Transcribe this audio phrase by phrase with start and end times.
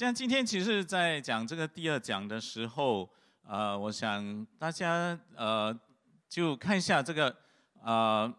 [0.00, 3.06] 像，今天其实，在讲这个第二讲的时候，
[3.42, 5.78] 呃，我想大家呃，
[6.26, 7.36] 就看一下这个，
[7.82, 8.34] 呃，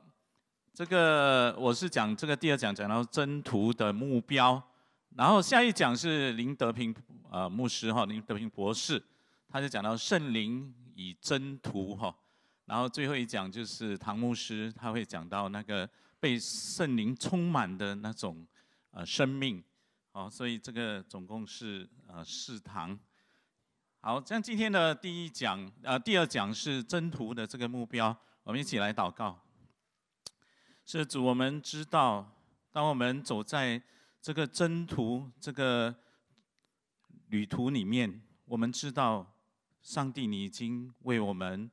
[0.73, 4.59] 这个我是讲这个第二讲讲到征途的目标，
[5.15, 6.95] 然后下一讲是林德平
[7.29, 8.99] 呃牧师哈，林德平博士，
[9.47, 12.11] 他就讲到圣灵以征途哈，
[12.65, 15.87] 然后最后一讲就是唐牧师，他会讲到那个
[16.19, 18.47] 被圣灵充满的那种
[18.89, 19.63] 呃生命。
[20.13, 22.99] 好，所以这个总共是呃四堂。
[24.01, 29.39] 好，像今天的第一讲，呃，第二讲是征途的这个目标，我们一起来祷告。
[30.85, 32.29] 是主，我们知道，
[32.73, 33.81] 当我们走在
[34.21, 35.95] 这个征途这个
[37.27, 39.33] 旅途里面，我们知道，
[39.81, 41.71] 上帝你已经为我们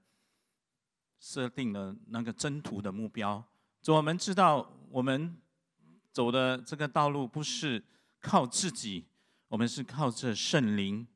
[1.19, 3.45] 设定了那个征途的目标。
[3.83, 5.37] 主，我们知道，我们
[6.13, 7.83] 走的这个道路不是。
[8.21, 9.05] 靠自己，
[9.49, 11.07] 我们是靠着圣灵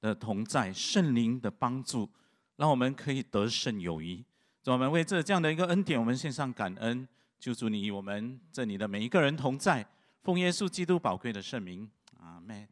[0.00, 2.08] 的同在，圣灵的帮助，
[2.56, 4.24] 让我们可以得胜有余。
[4.66, 7.06] 我们为这这样的一个恩典，我们献上感恩。
[7.38, 9.86] 求主你与我们这里的每一个人同在，
[10.22, 11.88] 奉耶稣基督宝贵的圣名，
[12.18, 12.66] 阿门。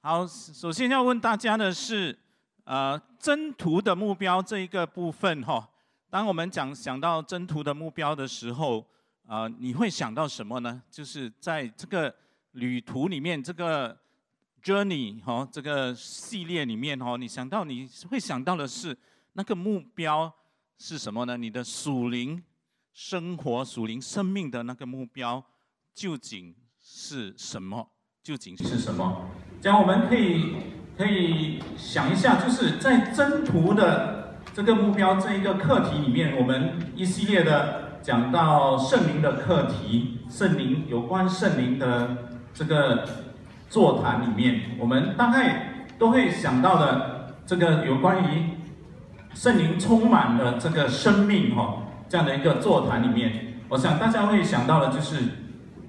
[0.00, 2.16] 好，首先要问大家的是，
[2.64, 5.68] 呃，征途的目标这一个部分哈。
[6.10, 8.86] 当我们讲想到征途的目标的时候，
[9.26, 10.82] 啊，你会想到什么呢？
[10.90, 12.14] 就是在这个。
[12.58, 13.96] 旅途里面这个
[14.62, 18.96] journey 哈，这个系列里面哈，你想到你会想到的是
[19.34, 20.32] 那个目标
[20.76, 21.36] 是什么呢？
[21.36, 22.42] 你的属灵
[22.92, 25.42] 生活、属灵生命的那个目标
[25.94, 27.88] 究竟是什么？
[28.24, 29.30] 究竟是什么？
[29.60, 30.56] 这样我们可以
[30.96, 42.24] 可以想一下，就是在征途的这个目标这一个课题里面，我们一系列的讲到圣灵的课题，圣灵有关圣灵的。
[42.58, 43.06] 这个
[43.70, 48.50] 座谈里面，我们大概都会想到的这个有关于
[49.32, 55.22] 圣灵充满了这个生命哈这样的一个座谈里面，我想大家会想到的就是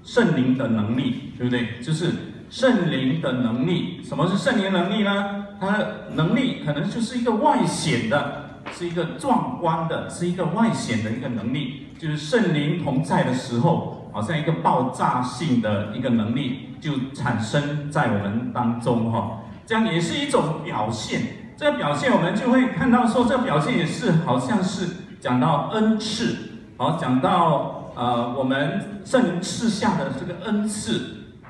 [0.04, 1.80] 圣灵的能力，对不对？
[1.82, 2.12] 就是
[2.48, 4.00] 圣灵的能力。
[4.04, 5.46] 什么是圣灵能力呢？
[5.60, 13.96] 它的能力可能就是一个外显的，是一个壮观的，是一个外显的一个能力，就是圣灵同在的时候。
[14.12, 21.22] 好像一个爆炸性的一个能力就产生在我们当中哈，这样也是一种表现。
[21.56, 24.88] 这个表现我们就会看到说，这个表现也是好像是
[25.20, 26.36] 讲到恩赐，
[26.76, 31.00] 好讲到呃我们圣灵赐下的这个恩赐，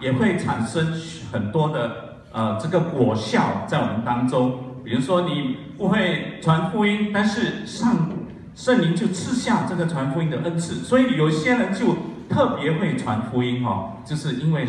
[0.00, 0.92] 也会产生
[1.32, 4.58] 很多的呃这个果效在我们当中。
[4.84, 8.10] 比如说你不会传福音，但是上
[8.54, 11.96] 圣灵就赐下这个传福音的恩赐，所以有些人就。
[12.30, 14.64] 特别会传福音哈，就是因为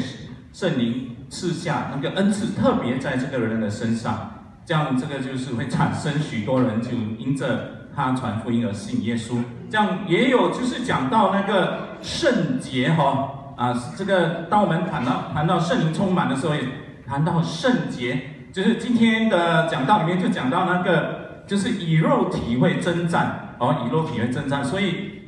[0.51, 4.31] 圣灵赐下那个恩赐，特别在这个人的身上，
[4.65, 6.89] 这样这个就是会产生许多人就
[7.19, 9.35] 因着他传福音而信耶稣。
[9.69, 16.61] 这样也有就是讲到那个圣洁哈啊，这个当我们谈到谈到圣灵充满的时候，也
[17.07, 25.20] 谈到圣洁，就是今天的讲道里面就讲到那个就是以肉体会征战哦，以肉体会征战，所以。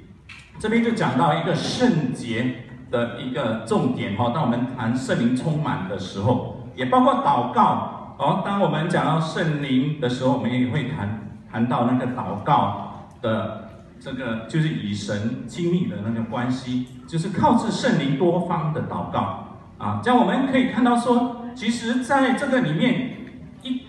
[0.60, 4.32] 这边就讲到一个圣洁的一个重点哈。
[4.34, 8.42] 当我们谈圣灵充满的时候，也包括祷告哦。
[8.46, 13.70] 当我们讲到圣灵的时候，我们也会谈谈到那个祷告的
[14.00, 20.00] 这个，就是与神亲密的那个关系，就是靠着圣灵多方的祷告啊。
[20.02, 23.18] 这样我们可以看到说，其实在这个里面
[23.64, 23.82] 一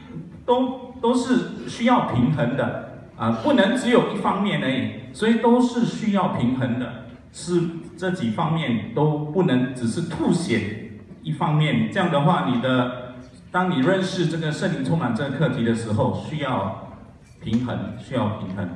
[0.44, 5.03] 都都是需要平衡的啊，不能只有一方面而已。
[5.14, 7.62] 所以都是需要平衡的，是
[7.96, 10.60] 这几方面都不能只是凸显
[11.22, 11.88] 一方面。
[11.92, 13.14] 这样的话，你的
[13.52, 16.90] 当你认识这个圣灵充满这个课题的时候，需要
[17.40, 18.68] 平衡，需要平衡。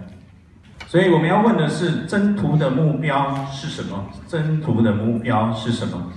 [0.87, 4.07] 所以我们要问的是：征途的目标是什么？
[4.29, 6.13] 征途的目标是什么？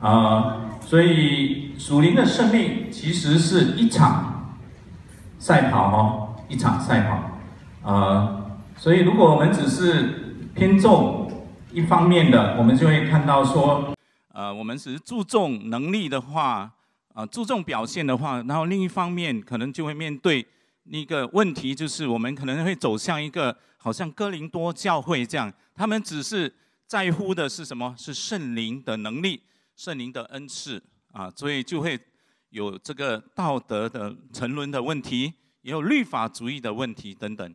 [0.00, 4.56] 啊，所以属灵的生命其实是一场
[5.38, 7.02] 赛跑哦，一场赛
[7.82, 8.38] 跑，啊。
[8.82, 11.30] 所以，如果我们只是偏重
[11.72, 13.94] 一方面的，我们就会看到说，
[14.32, 16.68] 呃，我们只是注重能力的话，
[17.14, 20.44] 啊，注重表现的话，然后另一方面可能就会面对
[20.82, 26.52] 一个问题，就是我们可能会走向一个好像哥林多教会这样，他们只是
[26.88, 27.94] 在乎的是什么？
[27.96, 29.40] 是圣灵的能力、
[29.76, 30.82] 圣灵的恩赐
[31.12, 31.96] 啊，所以就会
[32.50, 37.54] 有这个道德的沉沦的问题，也有律法主义的问题等等。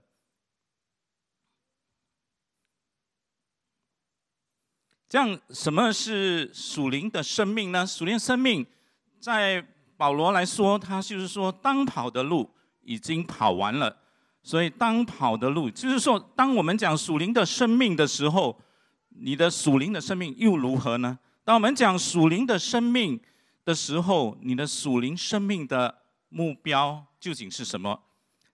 [5.10, 7.88] 这样，什么是属灵的生命呢？
[7.88, 8.66] 属灵生命，
[9.20, 9.66] 在
[9.96, 12.50] 保罗来说，他就是说，当跑的路
[12.84, 13.98] 已经跑完了，
[14.44, 18.60] 所以当跑的路，就是说，当我们讲属灵的生命的时候，
[19.10, 21.18] 你的属灵的生命又如何呢？
[21.46, 23.18] 当我们讲属灵的生命
[23.64, 27.98] 的时候，你的属灵生命的目标究竟是什么？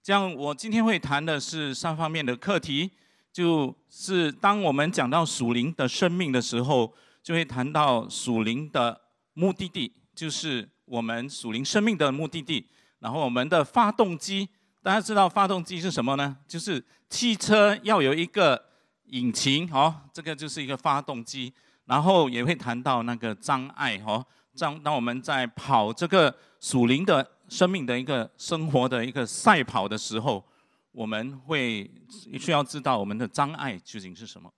[0.03, 2.91] 这样，我今天会谈的是三方面的课题，
[3.33, 6.93] 就是当我们讲到属灵的生命的时候，
[7.23, 9.01] 就会谈到属灵的
[9.33, 12.67] 目的地，就是我们属灵生命的目的地。
[12.99, 14.47] 然后，我们的发动机，
[14.81, 16.37] 大家知道发动机是什么呢？
[16.47, 18.63] 就是汽车要有一个
[19.07, 21.51] 引擎，哦，这个就是一个发动机。
[21.85, 24.25] 然后也会谈到那个障碍，哦，
[24.57, 30.41] 当当我们在跑这个属灵的生命的一个生活的一个赛跑的时候，
[30.93, 31.91] 我们会
[32.39, 34.49] 需要知道我们的障碍究竟是什么。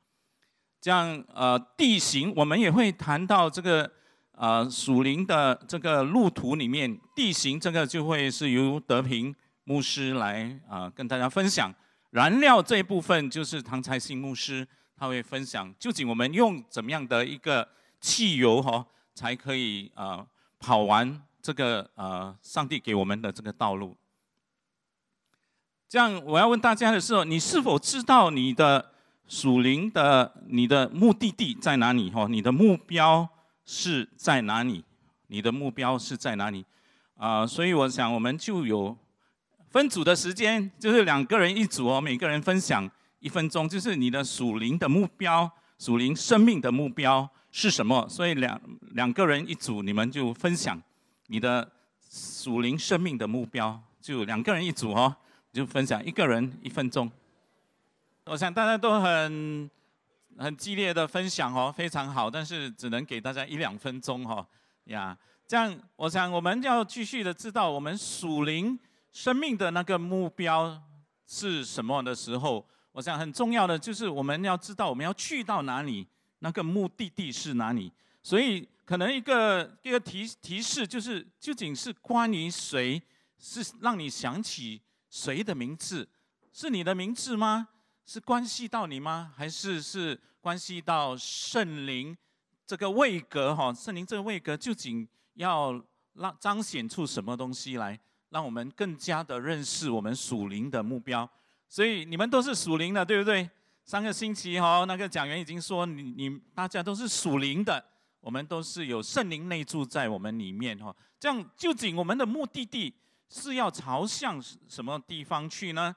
[0.80, 3.92] 这样，呃，地形我们也会谈到这个，
[4.34, 9.34] 呃，属灵的这个路途里面，地形这个就会是由德平
[9.64, 11.74] 牧师来啊跟大家分享。
[12.12, 17.68] 燃料这一部分就是唐才信牧师他会分享，究竟我们用怎么样的一个
[18.00, 18.86] 汽油哈，
[19.16, 20.26] 才可以啊
[20.60, 23.98] 跑完这个呃上帝给我们的这个道路。
[25.88, 28.92] 这样我要问大家的是，你是否知道你的？
[29.28, 32.12] 属灵的，你的目的地在哪里？
[32.12, 33.28] 哈，你的目标
[33.66, 34.86] 是在哪里？
[35.30, 36.64] 你的目标是在哪里？
[37.18, 38.96] 啊，所以我想，我们就有
[39.72, 42.88] 分组的时间，就是两个人一组哦，每个人分享
[43.20, 45.50] 一分钟，就是你的属灵的目标，
[45.80, 48.08] 属灵生命的目标是什么？
[48.08, 48.62] 所以两
[48.92, 50.80] 两个人一组，你们就分享
[51.30, 51.68] 你的
[52.12, 55.16] 属灵生命的目标，就两个人一组哦，
[55.56, 57.10] 就分享一个人一分钟。
[58.25, 59.72] 我想大家都很
[60.38, 64.46] 很激烈的分享哦，非常好，但是只能给大家一两分钟哈
[64.86, 65.18] 呀。
[65.48, 68.78] 这样，我想我们要继续的知道我们属灵
[69.13, 70.78] 生命的那个目标
[71.25, 76.06] 是什么的时候，我想很重要的就是我们要知道我们要去到哪里，
[76.40, 77.90] 那个目的地是哪里。
[78.22, 83.01] 所以，可能一个一个提提示就是，究竟是关于谁，
[83.40, 84.81] 是让你想起
[85.15, 86.06] 谁的名字，
[86.51, 87.69] 是你的名字吗？
[88.06, 89.31] 是关系到你吗？
[89.33, 92.15] 还是是关系到圣灵
[92.67, 93.56] 这个位格？
[93.56, 95.81] 哈，圣灵这个位格究竟要
[96.15, 97.97] 让彰显出什么东西来，
[98.31, 101.27] 让我们更加的认识我们属灵的目标？
[101.69, 103.50] 所以你们都是属灵的，对不对？
[103.85, 107.81] 上个星期哈，那个讲员已经说，你你大家都是属灵的，
[108.19, 110.94] 我们都是有圣灵内住在我们里面哈。
[111.17, 112.94] 这样究竟我们的目的地
[113.30, 115.95] 是要朝向什么地方去呢？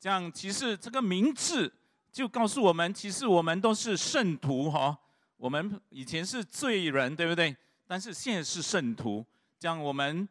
[0.00, 1.72] 这样，其实这个名字
[2.12, 4.98] 就告诉我们，其实我们都是圣徒哈。
[5.36, 7.56] 我们以前是罪人，对不对？
[7.86, 9.24] 但是现在是圣徒。
[9.58, 10.28] 这样，我们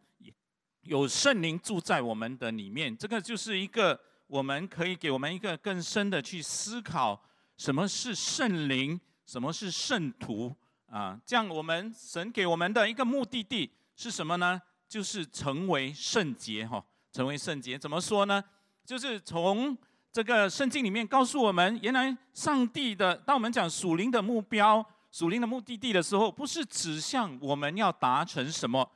[0.81, 7.19] 有圣灵住在我们的里面，这个就是一个我们可以给我们一个更深的去思考，
[7.57, 10.55] 什么是圣灵，什么是圣徒
[10.87, 11.19] 啊？
[11.25, 14.61] 这样，我们神给我们的一个目的地是什么呢？
[14.93, 16.79] 就是成为圣洁哈，
[17.11, 17.79] 成为圣洁。
[17.79, 18.43] 怎么说呢？
[18.85, 19.75] 就是从
[20.11, 28.87] 这个圣经里面告诉我们，原来上帝的，当我们讲属灵的目标、属灵的目的地的时候，不是指向我们要达成什么，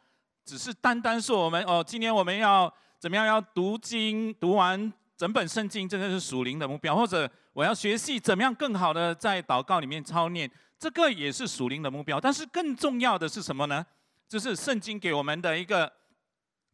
[0.46, 3.26] 只是单单说我们哦，今年我们要怎么样？
[3.26, 12.22] 要读经，读完整本圣经，这个是属灵的目标；或者我要学习怎么样更好的在祷告里面操练，这个也是属灵的目标。
[12.22, 13.84] 但是更重要的是什么呢？
[14.28, 15.92] 这是圣经给我们的一个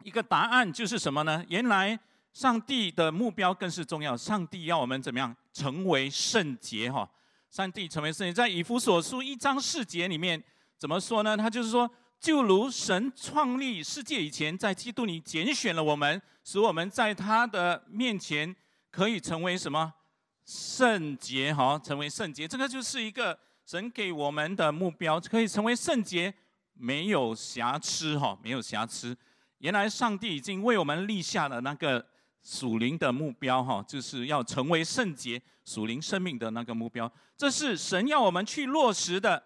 [0.04, 1.44] 一个答案，就是什么呢？
[1.50, 2.00] 原来。
[2.34, 4.18] 上帝的目标更是重要。
[4.18, 6.92] 上帝要我们怎么样成为圣洁？
[6.92, 7.08] 哈，
[7.52, 10.44] 上帝成为圣洁，在以弗所书一章四节里面
[10.80, 11.38] 怎么说呢？
[11.38, 11.88] 他就是说，
[12.20, 18.56] 就如神创立世界以前，在基督里拣选了我们，使我们在他的面前
[18.90, 19.94] 可以成为什么
[20.44, 21.54] 圣洁？
[21.54, 26.34] 哈，成为圣洁，这个就是一个神给我们的目标，可以成为圣洁，
[26.74, 28.18] 没有瑕疵。
[28.18, 29.18] 哈，没有瑕疵。
[29.60, 32.06] 原来上帝已经为我们立下了那个。
[32.46, 37.10] 属灵的目标，哈，就是要成为圣洁、属灵生命的那个目标。
[37.38, 39.42] 这是神要我们去落实的。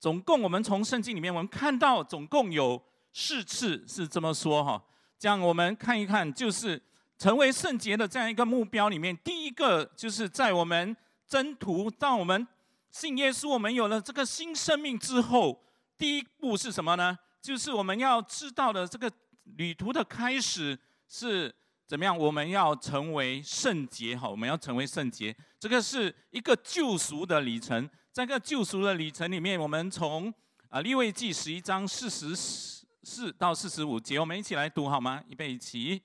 [0.00, 2.82] 总共我们从圣经里面，我们看到总共有
[3.12, 4.82] 四次是这么说，哈。
[5.16, 6.82] 这样我们看一看，就是
[7.16, 10.96] 成为圣洁的这样一个目标里面，第一个就是在我们
[11.28, 12.44] 征途，当我们
[12.90, 15.62] 信耶稣，我们有了这个新生命之后，
[16.00, 17.16] 第一步是什么呢？
[17.42, 19.12] 就是我们要知道的这个
[19.58, 20.76] 旅途的开始
[21.06, 21.54] 是。
[21.86, 22.16] 怎么样？
[22.16, 24.28] 我们要成为圣洁，哈！
[24.28, 27.84] 我们要成为圣洁，这个是一个救赎的里程。
[28.12, 30.32] 在这个救赎的里程里面，我们从
[30.68, 35.20] 啊利未记十一章四十四到四十五节，我们一起来读好吗？
[35.26, 36.00] 预备起，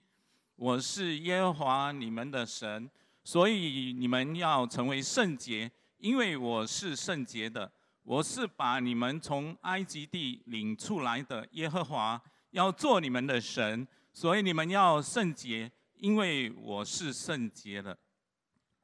[0.55, 2.89] 我是耶和华你们的神，
[3.23, 7.71] 所以你们要成为圣洁，因为我是圣洁的。
[8.05, 12.21] 我是把你们从埃及地领出来的耶和华，
[12.51, 17.97] 要做你们的神，所以你们要圣洁，因为我是圣洁的。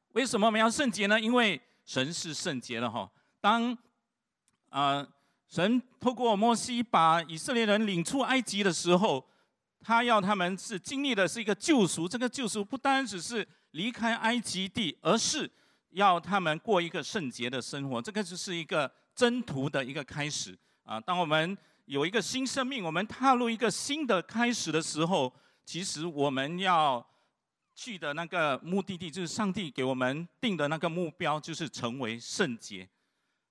[0.08, 1.18] 为什么我们要圣洁呢？
[1.18, 3.10] 因为神是圣洁的哈。
[3.40, 3.74] 当
[4.68, 5.08] 啊。
[5.48, 9.22] 神透过摩西把以色列人领出埃及的时候，
[9.82, 12.08] 他要他们是经历的是一个救赎。
[12.08, 15.50] 这个救赎不单只是离开埃及地，而是
[15.90, 18.00] 要他们过一个圣洁的生活。
[18.00, 21.00] 这个就是一个征途的一个开始啊！
[21.00, 25.32] 当我们有一个新生命，我们踏入一个新的开始的时候，
[25.64, 27.04] 其实我们要
[27.74, 32.88] 去的那个目的地，就是上帝给我们定的那个目标，就是成为圣洁。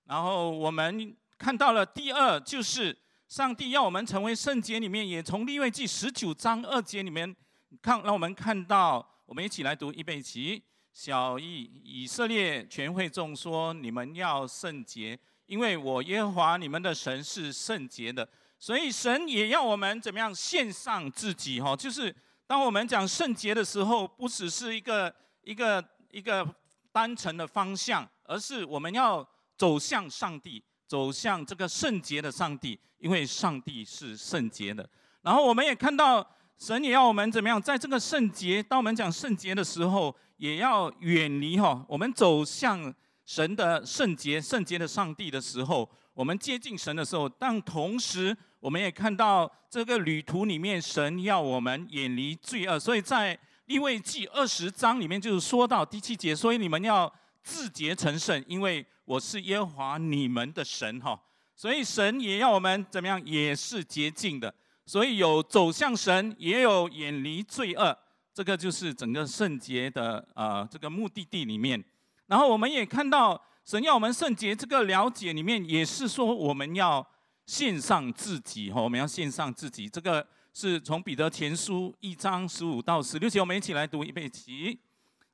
[0.06, 1.16] 然后我们。
[1.42, 2.96] 看到了第二，就是
[3.28, 4.80] 上帝要我们成为圣洁。
[4.80, 7.36] 里面也从利未记十九章二节里面
[7.82, 10.62] 看，让我们看到，我们一起来读一备齐。
[10.94, 15.18] 小义以色列全会众说：你们要圣洁，
[15.52, 18.26] 因为我耶和华你们的神是圣洁的。
[18.58, 21.60] 所以神也要我们怎么样献上自己？
[21.60, 22.16] 哈，就是
[22.48, 26.48] 当我们讲圣洁的时候，不只是一个一个一个
[26.94, 29.28] 单纯的方向，而是我们要
[29.58, 30.64] 走向上帝。
[30.88, 34.88] 走向这个圣洁的上帝，因为上帝是圣洁的。
[35.22, 36.26] 然后我们也看到，
[36.58, 41.86] 神也要我们怎么样，在这个圣洁，当我们讲圣洁的时候，也要远离哈。
[41.88, 42.94] 我们走向
[43.26, 52.80] 神的圣洁、圣洁的上帝的时候，我们接近神的时候，但同时我们也看到这个旅途里面，神要我们远离罪恶。
[52.80, 57.14] 所以在利未记二十章里面，就是说到第七节，所以你们要
[57.44, 58.86] 自洁成圣，因为。
[59.04, 61.20] 我是耶和华你们的神哈，
[61.54, 64.54] 所以神也要我们怎么样，也是洁净的。
[64.86, 67.98] 所以有走向神，也有远离罪恶，
[68.34, 71.84] 这个就是整个圣洁的呃这个目的地里面。
[72.32, 77.06] 然后我们也看到神要我们圣洁，这个了解里面也是说我们要
[77.46, 79.90] 献上自己哈，我们要献上自己。
[79.90, 84.80] 这个是从彼得前书一章十五到十六节，我们一起来读一遍起。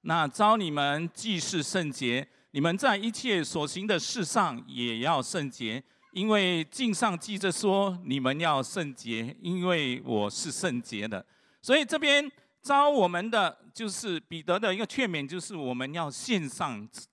[0.02, 2.28] 那招你们既是圣洁。
[2.50, 11.24] 你们在一切所行的事上也要圣洁，因为经上记着说：你们要圣洁，因为我是圣洁的。
[11.62, 12.28] 所以这边
[12.68, 17.08] 招我们的就是彼得的一个劝勉，就是我们要献上自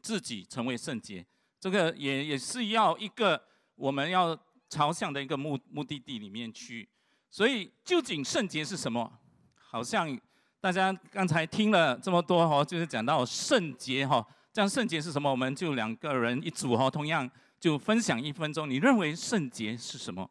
[0.00, 1.26] 自己成为圣洁。
[1.58, 3.42] 这个也也是要一个
[3.74, 4.38] 我们要
[4.68, 6.88] 朝向的一个目目的地里面去。
[7.28, 9.12] 所以究竟圣洁是什么？
[9.56, 10.16] 好像
[10.60, 14.24] 大家刚才听了这么多哈，就是讲到圣洁哈。
[14.52, 15.28] 这样圣洁是什么？
[15.28, 18.70] 我们就两个人一组哈，同样就分享一分钟。
[18.70, 20.30] 你认为圣洁是什么？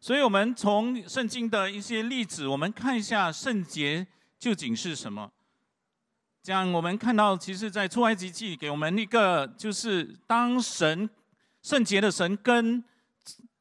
[0.00, 4.06] 所以我们从圣经的一些例子，我们看一下圣洁
[4.38, 5.30] 究竟是什么。
[6.42, 11.08] 这样我们看到，其实，在出埃及记给我们一个，就是当神
[11.62, 12.82] 圣洁的神跟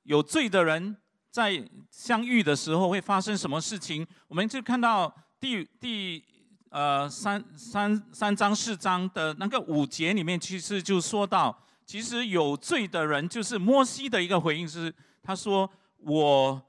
[0.03, 0.95] 有罪的人
[1.31, 4.05] 在相遇的时候，会发生什么事情？
[4.27, 6.23] 我们就看到第第。
[6.69, 15.67] 呃，三三三章四章的那个五节里面，其实就说到，其实有罪的人就是摩西的一个回应是，他说
[15.99, 16.61] 我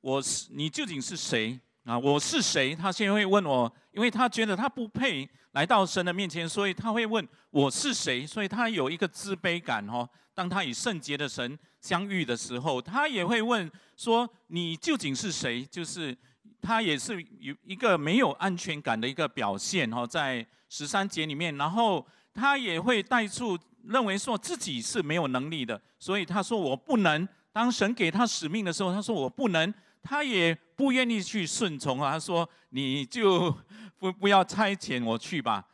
[0.00, 1.98] 我是你究竟是谁啊？
[1.98, 2.74] 我是谁？
[2.74, 8.26] 他先会问我，因为他觉得他不配来到神的面前，所以他会问我是谁？
[8.26, 10.08] 所以他有一个自卑感哦。
[10.34, 15.64] 当他与圣洁的神相遇的时候，他也会问说你究竟是谁？
[15.64, 16.16] 就是。
[16.64, 27.28] 他也是有一个没有安全感的一个表现哦，在十三节里面，然后他也会带出认为说自己是没有能力的，所以他说我不能。
[27.52, 32.12] 当神给他使命的时候，他说我不能，他也不愿意去顺从啊。
[32.12, 33.54] 他说你就
[33.98, 35.68] 不不要差遣我去吧。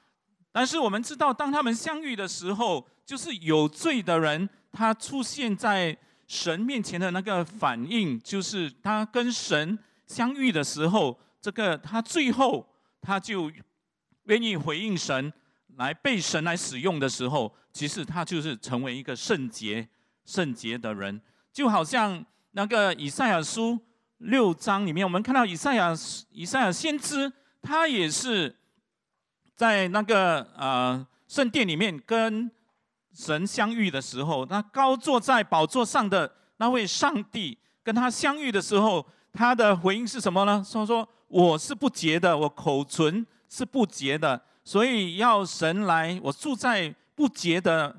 [0.50, 9.78] 但是我们知道，当他们相遇的时候，就是有罪的人，他出现在神面前的那个反应，就是他跟神。
[10.06, 12.66] 相遇的时候，这个他最后
[13.02, 13.52] 他就
[14.24, 15.30] 愿意回应神，
[15.76, 19.86] 来被神来使用的时候，其实他就是成为一个圣洁、
[20.24, 21.20] 圣洁的人。
[21.58, 23.76] 就好像那个以赛亚书
[24.18, 25.92] 六章里面，我们看到以赛亚
[26.30, 28.56] 以赛亚先知，他也是
[29.56, 32.48] 在那个呃圣殿里面跟
[33.12, 39.04] 神相遇的时候，那高坐在宝座上的那位上帝跟他相遇的时候。
[39.32, 40.64] 他的回应是什么呢？
[40.64, 47.94] 说说我是不洁的，我口唇是不洁的，所以要神来，我住在不洁的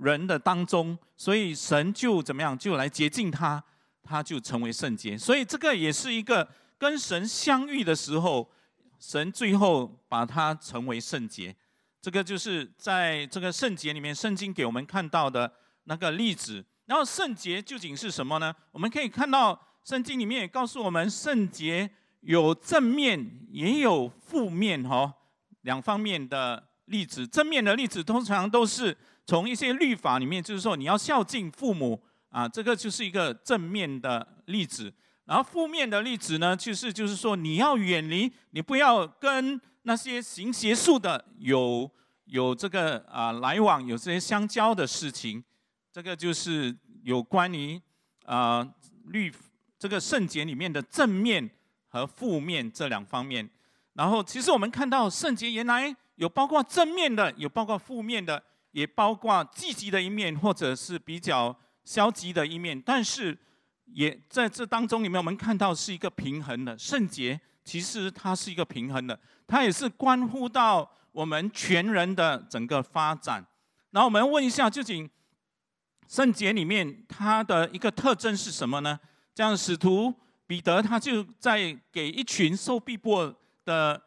[0.00, 3.62] 人的当中，所以神就怎么样，就来洁净他。
[4.10, 5.18] 他就成为圣洁。
[5.18, 8.50] 所以这个也是一个跟神相遇的时候，
[8.98, 11.54] 神最后把他成为圣洁。
[12.00, 15.52] 这个就是在这个圣洁里面，圣经给我们看到的
[15.84, 16.64] 那个例子。
[16.86, 18.54] 然后圣洁究竟是什么呢？
[18.72, 21.90] 我们可以看到圣经里面也告诉我们，圣洁
[22.20, 25.12] 有正面也有负面哈
[25.60, 27.26] 两方面的例子。
[27.26, 28.96] 正面的例子通常都是
[29.28, 34.90] 从一些律法里面，就是说你要孝敬父母啊，这个就是一个正面的例子。
[35.26, 41.90] 然后负面的例子呢，就是就是说你要远离，你不要跟那些行邪术的有
[42.24, 45.44] 有这个啊来往，有这些相交的事情。
[45.92, 47.78] 这个就是有关于
[48.24, 48.66] 啊
[49.08, 49.30] 律
[49.78, 51.50] 这个圣洁里面的正面
[51.88, 53.46] 和负面这两方面。
[53.92, 58.42] 然后，其实我们看到圣洁原来有包括正面的，有包括负面的，
[58.78, 62.80] 也包括积极的一面，或者是比较消极的一面。
[62.80, 63.36] 但是，
[63.86, 67.40] 也在这当中里面，我们看到是一个平衡的圣洁。
[67.64, 73.44] 其实它是一个平衡的，它也是关乎到我们全人的整个发展。
[73.90, 75.10] 然后我们问一下，究竟？
[76.06, 78.98] 圣洁里面，它的一个特征是什么呢？
[79.34, 80.14] 这样，使徒
[80.46, 83.34] 彼得他就在给一群受逼迫
[83.66, 84.02] 的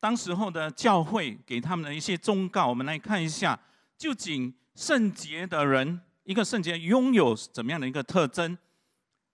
[0.00, 2.66] 当时候的教会，给他们的一些忠告。
[2.66, 3.58] 我们来看一下，
[4.02, 8.58] 究竟圣洁的人，一个圣洁拥有怎么样的一个特征？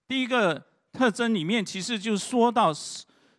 [0.07, 2.71] 第一个特征里面，其实就说到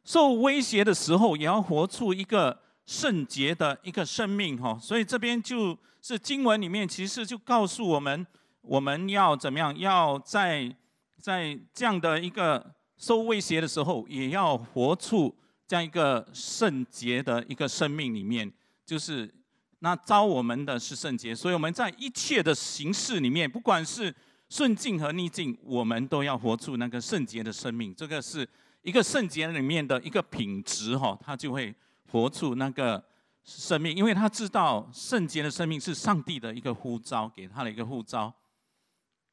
[0.03, 4.59] 受威胁的时候，也要活出一个圣洁的一个生命。
[4.59, 8.25] 哈，所以这边就是经文里面，其实就告诉我们。
[8.61, 9.77] 我们要怎么样？
[9.77, 10.75] 要在
[11.19, 15.35] 在这样的一个受威胁的时候，也要活出
[15.67, 18.51] 这样一个圣洁的一个生命里面。
[18.83, 19.31] 就是
[19.79, 24.13] 那招我们的是圣洁，所以我们在一切的形式里面，不管是
[24.49, 27.93] 顺境和逆境，我们都要活出那个圣洁的生命。
[27.95, 28.47] 这个是
[28.81, 31.73] 一个圣洁里面的一个品质哈，他就会
[32.11, 33.03] 活出那个
[33.43, 38.33] 生命，因为他知道圣洁的生命是上帝的一个呼召，给他的一个呼召。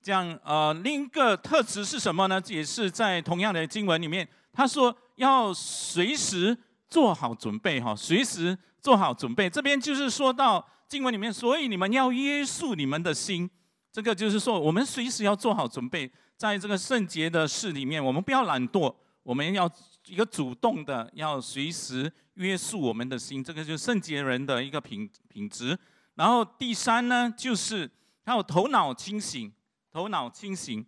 [0.02, 2.40] 这样，呃，另一个特质是什么呢？
[2.46, 6.56] 也是在同样的经文里面，他说要随时
[6.88, 9.50] 做好准备，哈，随时做好准备。
[9.50, 13.50] 这边就是说到经文里面，所以你们要约束你们的心。
[13.90, 18.94] 这个就是说，我们随时要做好准备，在这个圣洁的事里面，我们不要懒惰，
[19.24, 19.68] 我们要
[20.06, 23.42] 一个主动的，要随时约束我们的心。
[23.42, 25.76] 这个就是圣洁人的一个品品质。
[26.14, 27.90] 然后第三呢，就是
[28.26, 29.52] 要头脑清醒。
[29.90, 30.86] 头脑清醒，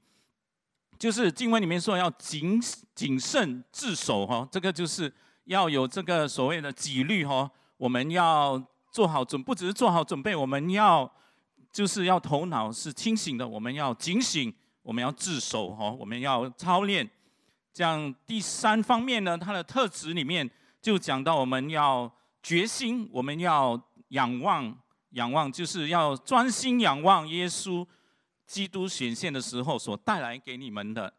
[0.97, 2.61] 就是经文里面说要谨
[2.95, 5.13] 谨慎自守哈，这个就是
[5.47, 7.51] 要有这个所谓的纪律哈。
[7.79, 8.63] 我们要
[8.93, 11.11] 做好准，不只是做好准备，我们要
[11.73, 17.09] 就是要头脑是清醒的，我们要警醒，我们要自守哦，我们要操练。
[17.73, 20.51] 这样第三方面呢，它的特质里面
[20.83, 22.13] 就讲到我们要
[22.43, 24.79] 决心，我们要仰望，
[25.11, 27.87] 仰望就是要专心仰望耶稣。
[28.47, 31.13] 基督显现的时候所带来给你们的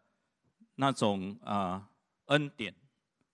[0.78, 1.88] 那种啊
[2.26, 2.74] 恩典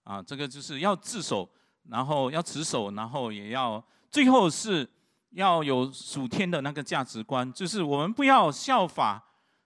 [0.04, 1.48] 啊，这个就是要自守，
[1.90, 4.88] 然后要持守，然后也要最后是
[5.30, 9.22] 要有属天的那个价值观，就是我们不要效法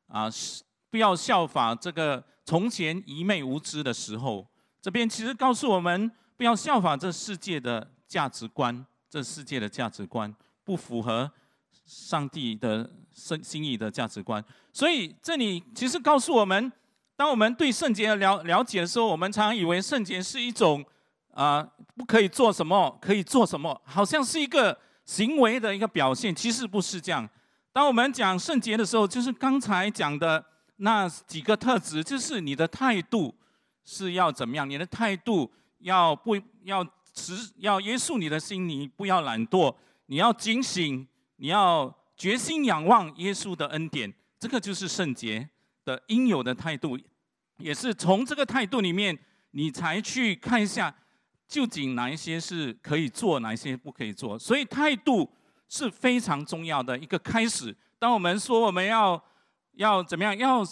[0.08, 0.28] 啊，
[0.90, 4.46] 不要效法这个从前愚昧无知的时候。
[4.80, 11.30] 这边其实告诉我们，不要效法这世界的价值观，这世界的价值观不符合。
[11.86, 16.70] 上帝的圣心意的价值观，所以这里其实告诉我们，
[17.16, 20.84] 当我们对圣洁了了解的时候，我们常常以为圣洁是一种
[21.32, 21.66] 啊
[21.96, 26.34] 不可以做什么，可以做什么，好像是一个行为的一个表现。
[26.34, 27.28] 其实不是这样。
[27.72, 30.44] 当我们讲圣洁的时候，就是刚才讲的
[30.76, 33.34] 那几个特质，就是你的态度
[33.84, 34.68] 是要怎么样？
[34.68, 38.68] 你的态度要不要持要约束你的心？
[38.68, 39.74] 你不要懒惰，
[40.06, 41.06] 你要警醒。
[41.42, 45.48] 你要决心仰望耶稣的恩典，这个就是圣洁
[45.86, 46.98] 的应有的态度，
[47.56, 49.18] 也是从这个态度里面，
[49.52, 50.94] 你才去看一下
[51.50, 54.38] 究竟哪一些是可以做，哪一些不可以做。
[54.38, 55.28] 所以态度
[55.68, 57.76] 是非常重要的一个开始。
[57.98, 59.20] 当我们说我们要
[59.72, 60.62] 要怎么样，要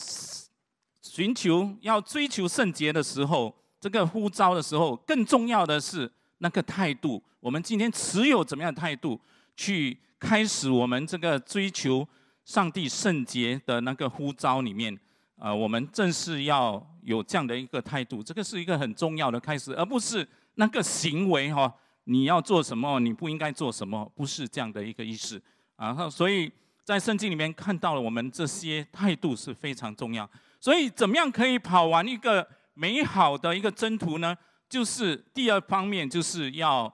[1.02, 7.20] 寻求、要追求圣洁的时候，这个呼召的时候，更重要的是那个态度。
[7.40, 9.20] 我们今天持有怎么样的态度
[9.56, 9.98] 去？
[10.20, 12.04] 开始我们这个追求
[12.44, 14.98] 上帝圣洁的那个呼召里面，
[15.36, 20.26] 呃，我们正是要有这样的一个态度，这个是一个很重要的开始，而不是
[20.58, 21.72] 那个行为哈，
[22.04, 25.40] 你要做什么，你不应该做什么，不是这样的一个意思
[25.76, 26.10] 啊。
[26.10, 26.50] 所以
[26.82, 30.28] 在圣经里面看到了我们这些态度是非常重要。
[30.60, 32.44] 所以怎么样可以跑完一个
[32.74, 34.36] 美好的一个征途呢？
[34.68, 36.92] 就是第二方面，就是要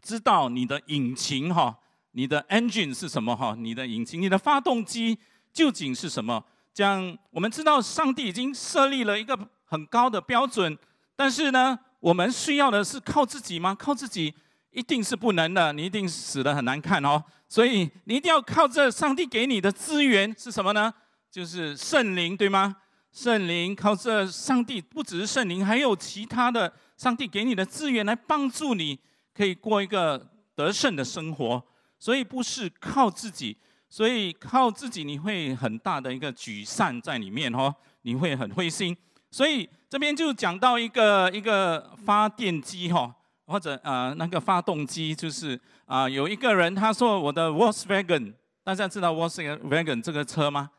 [0.00, 1.78] 知道你的引擎哈，
[2.12, 5.18] 你的 engine 是什么哈，你的引擎，你的发动机
[5.52, 6.42] 究竟是什么？
[6.72, 10.78] 这样我们知道上帝已经设立了一个很高的标准，
[11.14, 13.72] 但是呢，我们需要的是靠自己吗？
[13.76, 14.34] 靠自己
[14.72, 17.22] 一定是不能的，你一定死的很难看哦。
[17.48, 20.92] 所以你一定要靠这上帝给你的资源是什么呢？
[21.30, 22.76] 就是圣灵，对吗？
[23.12, 28.98] 圣灵靠这上帝，不只是圣灵，还有其他的上帝给你的资源来帮助你，
[29.32, 31.62] 可以过一个得胜的生活。
[32.00, 33.56] 所以不是靠自己，
[33.88, 38.96] 所以靠自己你会很大的一个沮丧在里面哦，你会很灰心。
[39.32, 43.12] 所以这边就讲到一个一个发电机哈，
[43.46, 50.70] 或者呃那个发动机，就是啊有一个人他说我的 Volkswagen，大家知道 Volkswagen 这个车吗？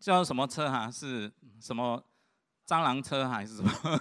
[0.00, 0.90] 叫什么车哈？
[0.90, 1.30] 是
[1.60, 2.02] 什么
[2.66, 3.70] 蟑螂车还是什么？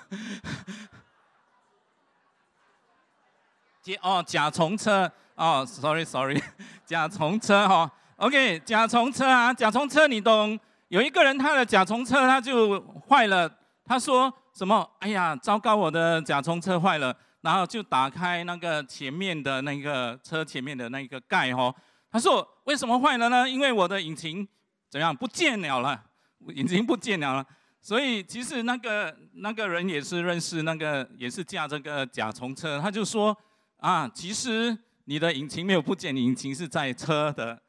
[3.83, 6.41] 甲哦甲虫车哦，sorry sorry，
[6.85, 10.59] 甲虫车哈，OK 甲虫车啊，甲虫车你懂？
[10.89, 13.47] 有一个人他的甲虫车他就坏了，
[13.89, 14.87] 他说什么？
[14.99, 21.73] 哎呀，糟糕，我的甲虫车坏了，然后就打开那个前面的那个车前面的那个盖哦，
[22.11, 23.49] 他说为什么坏了呢？
[23.49, 24.47] 因为我的引擎。
[24.91, 26.03] 怎样不见了了？
[26.49, 27.45] 已经不见了了。
[27.79, 32.79] 所以其实那个那个人也是认识那个，也是驾这个甲虫车。
[32.79, 33.37] 他就说
[33.77, 34.75] 啊，其实
[35.05, 37.61] 你的引擎没有不见，引擎是在车的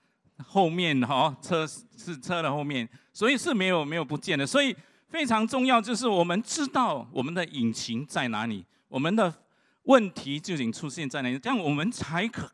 [0.47, 4.47] 后面哈，车是车的后面，所以是没有没有不见的。
[4.47, 4.75] 所以
[5.11, 9.35] 非常重要就是我们知道我们的引擎在哪里，我们的
[9.83, 12.51] 问题究竟出现在哪里，这样我们才可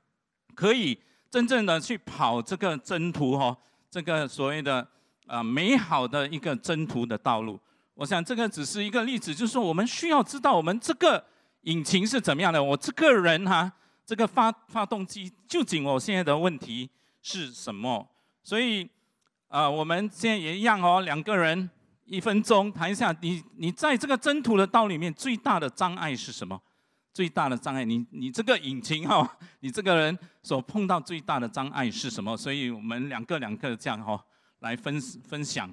[0.55, 0.99] 可以
[1.31, 3.57] 真正的去跑这个征途哦。
[3.91, 4.87] 这个所谓的
[5.27, 7.59] 啊美好的一个征途的道路，
[7.95, 11.25] 我想这个只是一个例子，就是说我们需要知道我们这个
[11.63, 13.71] 引擎是怎么样的，我这个人哈，
[14.05, 16.91] 这个发发动机究竟我现在的问题
[17.23, 18.07] 是什么？
[18.43, 18.89] 所以
[19.49, 21.71] 啊，我们现在也一样哦，两个人
[22.07, 26.61] 一分钟谈一下，你你在这个征途的道里面最大的障碍是什么？
[27.13, 32.37] 最大的障碍，你你这个引擎哈， 你这个人所碰到最大的障碍是什么？
[32.37, 34.23] 所以我们两个两个这样哈
[34.61, 35.69] 来分分享。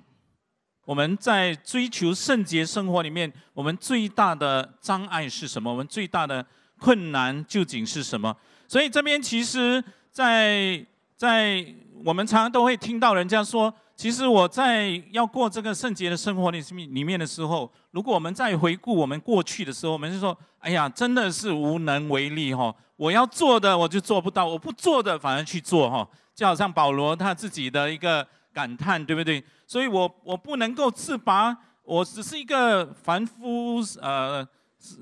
[0.85, 5.69] 我们在追求圣洁生活里面，我们最大的障碍是什么？
[5.69, 6.45] 我们最大的
[6.79, 8.35] 困难究竟是什么？
[8.67, 10.83] 所以这边其实，在
[11.15, 11.63] 在
[12.03, 13.71] 我们常常都会听到人家说。
[14.03, 22.75] 其实我在要过这个圣洁的生活里里面的时候，如果我们在回顾我们过去的时候，我们就说：哎呀，真的是无能为力哈！
[22.97, 29.41] 我要做的我就做不到，我不做的反而去做哈，就好像保罗他自己的一个感叹，对不对？
[29.65, 34.45] 所以我我不能够自拔，我只是一个凡夫，呃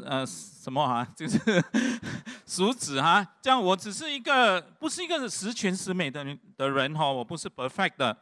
[0.05, 1.39] 呃什么哈，就是
[2.45, 6.23] 俗子哈，这样我只是一个不是一个十全十美的
[6.55, 8.15] 的人哈，我不是 perfect 的。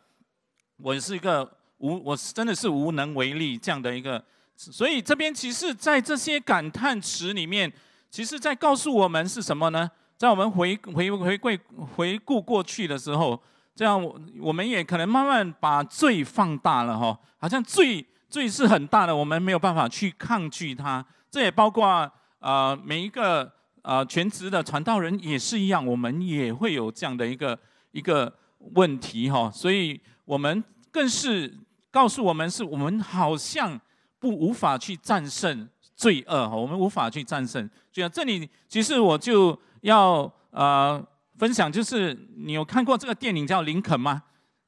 [0.81, 4.23] 我是一个无，我是真的是无能为力这样的一个，
[4.55, 7.71] 所以这边其实，在这些感叹词里面，
[8.09, 9.91] 其实在告诉我们是什么呢？
[10.15, 11.59] 在我们回回回归
[11.95, 13.41] 回顾过去的时候，
[13.75, 21.05] 这样我我们也可能慢慢把罪放大了哈，好像罪罪是很大的，我们没有办法去抗拒它。
[21.29, 27.59] 这也包括呃每一个呃全职的传道人也是一样，我们也会有这样的一个
[27.91, 28.33] 一个
[28.75, 29.99] 问题哈，所以。
[30.29, 31.51] 我们更是
[31.89, 33.81] 告诉我们，是我们好像
[34.19, 37.67] 不无法去战胜罪恶哈，我们无法去战胜。
[37.91, 41.03] 就这里，其实我就要呃
[41.39, 44.21] 分享，就是你有看过这个电影叫《林肯》吗？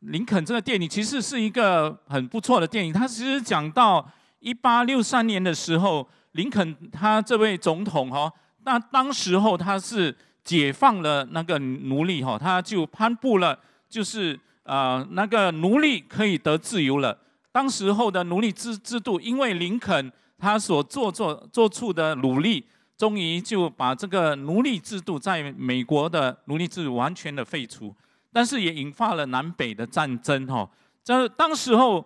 [0.09, 14.39] 《林肯》这个电影其实是一个很不错的电影，它其实讲到一八六三年的时候，林肯他这位总统哈，那当时候他是解放了那个奴隶哈，他就颁布了就是。
[14.63, 17.17] 啊，那个奴隶可以得自由了。
[17.51, 27.93] 当时候的奴隶制制度，因为林肯他所做做做出的努力，终于就把这个奴隶制度在美国的奴隶制度完全的废除。
[28.31, 30.69] 但是也引发了南北的战争哈。
[31.03, 32.05] 这当时候，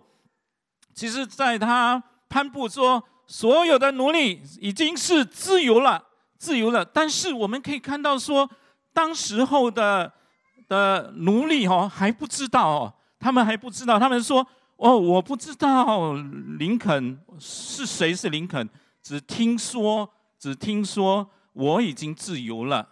[0.94, 6.02] 其实在他颁布说所有的奴隶已经是自由了，
[6.38, 6.84] 自由了。
[6.84, 8.50] 但是我们可以看到说，
[8.94, 10.14] 当时候的。
[10.68, 16.12] 的奴隶哦还不知道哦，他们还不知道，他们说哦我不知道
[16.58, 18.68] 林肯是谁是林肯，
[19.02, 22.88] 只听说只听说我已经自由了。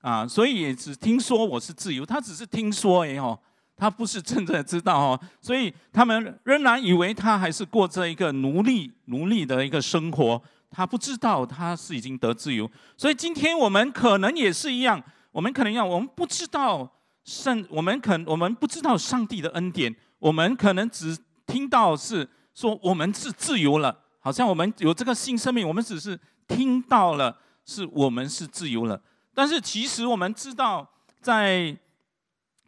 [0.00, 3.36] 啊，所以也只听说我是自由，他只是听说哎哦，
[3.76, 12.70] 他不是真的知道哦，所以他们仍然以为他还是过着一个奴隶奴隶的一个生活，他不知道他是已经得自由。
[12.96, 15.02] 所以今天我们可能也是一样，
[15.32, 16.88] 我们可能要我们不知道
[17.28, 21.14] 圣，我们可我们不知道上帝的恩典，我们可能只
[21.46, 27.36] 听到是说我们是自由了，好像我们有这个新生命，我们只是听到了
[27.66, 28.98] 是我们是自由了。
[29.34, 30.88] 但是其实我们知道，
[31.20, 31.76] 在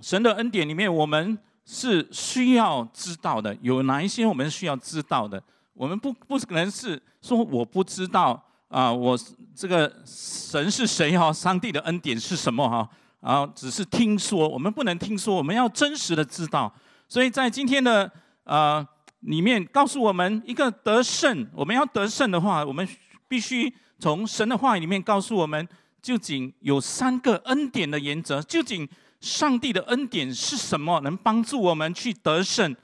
[0.02, 3.56] 神的恩典里面，我们是需要知道的。
[3.62, 5.42] 有哪一些我们需要知道的？
[5.72, 9.18] 我们不不可能是说我不知道啊，我
[9.54, 11.32] 这个神是谁哈？
[11.32, 12.86] 上帝的恩典是什么哈？
[13.20, 16.72] 啊，只是听说，我们不能听说，我们要真实的知道。
[17.08, 18.10] 所以在今天的
[18.44, 18.86] 呃
[19.20, 22.88] 里面，告诉我们一个得胜，我们要得胜的话，我们
[23.28, 25.68] 必须从神的话语里面告诉我们。
[26.02, 28.40] 究竟有三个恩典的原则？
[28.44, 28.88] 究竟
[29.20, 30.98] 上帝的恩典是什么？
[31.00, 32.74] 能帮助我们去得胜，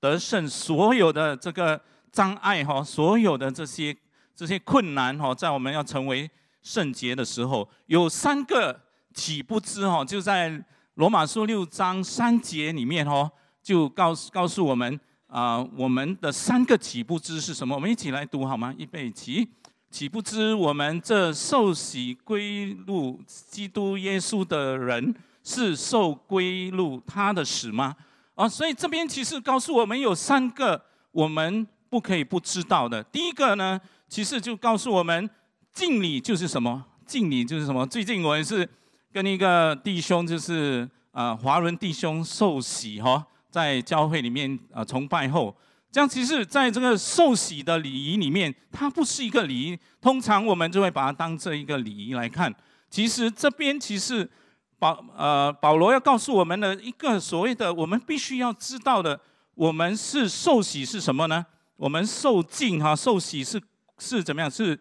[0.00, 1.80] 得胜所有的这个
[2.12, 3.96] 障碍哈，所有的这些
[4.36, 8.78] 这些困难哈，在我们要成为圣洁的时候，有三个
[9.18, 10.04] 岂不知哦？
[10.06, 13.28] 就在罗马书六章三节里面哦，
[13.60, 17.74] 就告诉告诉我们啊，我们的三个岂不知是什么？
[17.74, 18.72] 我们一起来读好吗？
[18.78, 19.48] 预备起。
[19.90, 27.96] 岂不知我们这受洗归入基督耶稣的人，是受归入他的死吗？
[28.36, 33.02] 啊，所以这边其实告诉我们有三个我们不可以不知道的。
[33.02, 35.28] 第一个呢，其实就告诉我们
[35.72, 36.84] 敬礼就是什么？
[37.04, 37.84] 敬礼就是什么？
[37.84, 38.68] 最近我也是
[39.12, 45.56] 跟一个弟兄，就是啊华人弟兄受洗哈，在教会里面啊崇拜后。
[45.90, 49.78] 这样其实，在这个受洗的礼仪里面，它不是一个礼仪。
[50.02, 52.54] 通常我们就会把它当这一个礼仪来看。
[52.90, 54.28] 其实这边其实
[54.78, 59.18] 保呃保罗要告诉我们的一个所谓的，我们必须要知道的，
[59.54, 61.44] 我们是受洗是什么呢？
[61.76, 63.58] 我们受敬哈，受洗是
[63.98, 64.50] 是怎么样？
[64.50, 64.78] 是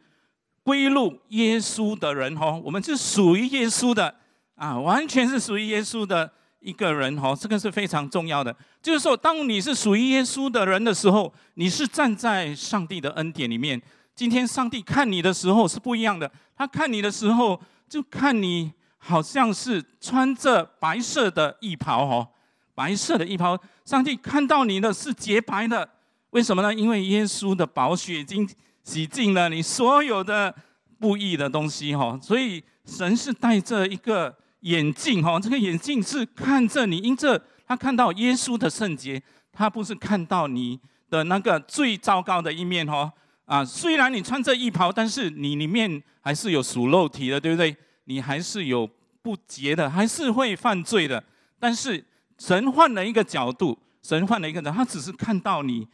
[0.68, 4.14] 归入耶稣的人哈，我们是属于耶稣的
[4.56, 6.30] 啊，完全是属于耶稣的。
[6.60, 8.54] 一个人哈，这个是非常重要的。
[8.82, 13.82] 就是说，当你是属于耶稣的人的时候，你是站在上帝的恩典里面。
[14.14, 22.28] 今天上帝看你的时候是不一样的，他看你的时候就看你好像是穿着白色的衣袍哦，
[22.76, 23.58] 白色的衣袍。
[23.86, 25.88] 上帝看到你的是洁白的，
[26.32, 26.74] 为什么呢？
[26.74, 28.50] 因为耶稣的宝血已经
[28.88, 30.56] 洗净了你所有的
[30.98, 32.18] 不义的东西哈。
[32.22, 34.36] 所以神是带着一个。
[34.62, 39.22] 眼镜哈，这个眼镜是看着你，因着他看到耶稣的圣洁，
[39.54, 40.78] 他不是看到你
[41.12, 43.10] 的那个最糟糕的一面哈。
[43.46, 47.74] 啊，虽然你穿着衣袍，但是你里面还是有属肉体的，对不对？
[48.06, 48.90] 你还是有
[49.22, 51.24] 不洁的，还是会犯罪的。
[51.60, 52.04] 但是
[52.40, 55.88] 神换了一个角度，神换了一个人，他只是看到你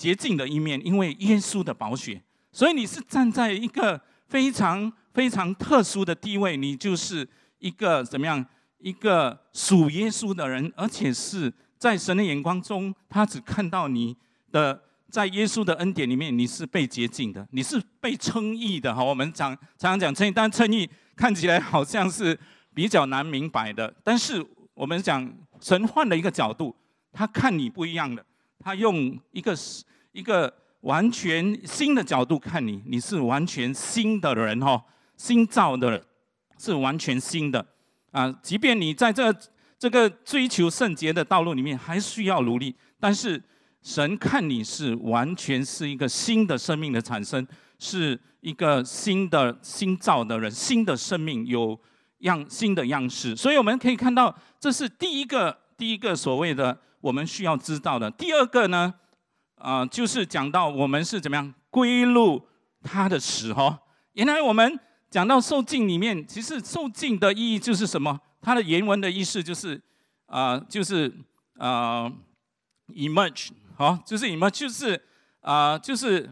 [0.00, 7.28] 洁净的一面，因为耶稣的宝血，所以你是站在一个非常非常特殊的地位，你就是。
[7.60, 8.42] 一个怎么样？
[8.78, 14.16] 一个属耶稣的人，而且是在神的眼光中，他只看到你
[14.50, 18.94] 的在耶稣的恩典里面，你是被洁净的，你是被称义的。
[18.94, 22.38] 哈，我们讲常常讲称义，但称义看起来好像是
[22.72, 23.94] 比较难明白的。
[24.02, 26.74] 但是我们讲神换了一个角度，
[27.12, 28.24] 他看你不一样的，
[28.60, 29.56] 他用一个
[30.12, 34.84] 一个完全新的角度看你，你是完全新的人哈，
[35.16, 35.90] 新造的。
[35.90, 36.04] 人。
[36.62, 37.66] 是完全新的
[38.10, 38.30] 啊！
[38.42, 39.34] 即便你在这
[39.78, 43.42] 这个追求圣洁的道路里面还需要努力，但是
[43.80, 51.80] 神看你是完全是一个新的生命的产生，是一个新的新造的人，新的生命有
[52.18, 53.34] 样新的样式。
[53.34, 58.10] 所以我们可以看到，这是第一个第一个所谓的我们需要知道的。
[58.10, 58.94] 第二个呢，
[59.56, 62.46] 啊，就是讲到我们是怎么样归入
[62.82, 63.76] 他的时候。
[64.12, 64.78] 原来我们。
[65.10, 68.16] 讲到受敬里面，其实受敬的意义就是什么？
[68.40, 69.82] 它的原文的意思就是，
[70.26, 71.12] 啊，就是
[71.58, 72.08] 啊
[72.94, 75.02] ，emerge，好，就是 emerge，就是
[75.40, 76.30] 啊，就是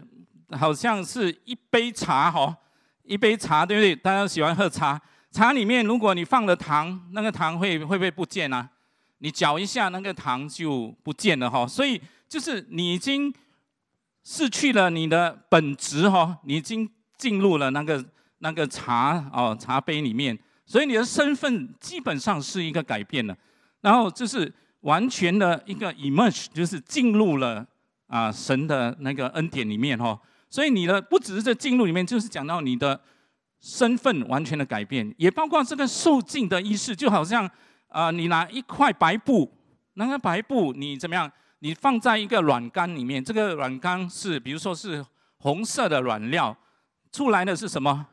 [0.51, 2.55] 好像是一杯茶，哈，
[3.03, 3.93] 一杯茶，对不对？
[3.93, 4.97] 大家喜欢喝茶，
[5.29, 8.69] 茶里面如果你放了糖，那个糖会会不会不见啊？
[9.19, 11.65] 你搅一下，那个糖就不见了，哈。
[11.65, 13.33] 所以就是你已经
[14.23, 18.03] 失去了你的本质，哈，你已经进入了那个。
[18.41, 23.37] 那个茶哦，茶杯里面，所以你的身份基本上是一个改变了，
[23.81, 27.67] 然后就是完全的一个 emerge，就是进入了
[28.07, 30.17] 啊神的那个恩典里面哈。
[30.49, 32.97] 所以你的不只是在进入里面，就是讲到你的
[33.59, 37.45] 身份完全的改变，也包括这个受尽的仪式，就好像
[37.89, 39.51] 啊，你拿一块白布，
[39.95, 41.31] 那个白布你怎么样？
[41.59, 45.05] 你放在一个软缸里面，这个软缸是比如说是
[45.39, 46.55] 红色的软料，
[47.11, 48.07] 出来的是什么？